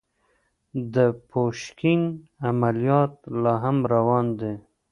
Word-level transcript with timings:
د 0.93 0.95
پوشکين 1.29 2.01
عمليات 2.49 3.13
لا 3.41 3.53
هم 3.63 3.77
روان 3.93 4.25
دي. 4.39 4.53